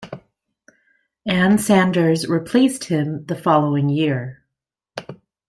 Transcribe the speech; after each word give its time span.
Ann 1.27 1.59
Sanders 1.59 2.27
replaced 2.27 2.85
him 2.85 3.23
the 3.27 3.35
following 3.35 3.87
year. 3.87 4.43